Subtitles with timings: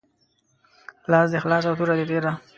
[1.11, 2.31] لاس دي خلاص او توره دي تیره